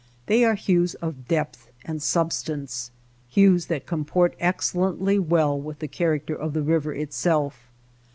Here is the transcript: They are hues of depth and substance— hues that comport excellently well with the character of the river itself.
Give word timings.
They 0.25 0.43
are 0.43 0.55
hues 0.55 0.95
of 0.95 1.27
depth 1.27 1.69
and 1.85 2.01
substance— 2.01 2.89
hues 3.29 3.67
that 3.67 3.85
comport 3.85 4.35
excellently 4.39 5.19
well 5.19 5.61
with 5.61 5.77
the 5.77 5.87
character 5.87 6.33
of 6.33 6.53
the 6.53 6.63
river 6.63 6.91
itself. 6.91 7.69